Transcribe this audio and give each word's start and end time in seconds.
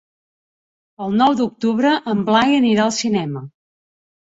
El 1.07 1.13
nou 1.19 1.35
d'octubre 1.41 1.93
en 2.15 2.25
Blai 2.31 2.59
anirà 2.63 2.89
al 2.89 2.97
cinema. 3.03 3.47